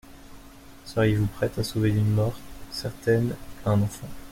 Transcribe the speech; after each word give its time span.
Seriez-vous 0.83 1.27
prête 1.27 1.59
à 1.59 1.63
sauver 1.63 1.91
d’une 1.91 2.09
mort 2.09 2.33
certaine 2.71 3.35
un 3.67 3.79
enfant 3.83 4.09